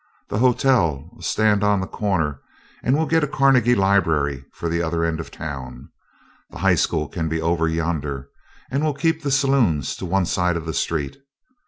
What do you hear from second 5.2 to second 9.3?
town. The High School can be over yonder and we'll keep the